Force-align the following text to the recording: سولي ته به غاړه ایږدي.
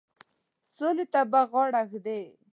سولي 0.73 1.05
ته 1.13 1.21
به 1.31 1.41
غاړه 1.51 1.79
ایږدي. 1.81 2.21